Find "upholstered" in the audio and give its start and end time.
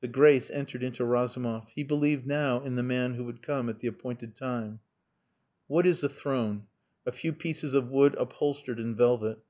8.14-8.80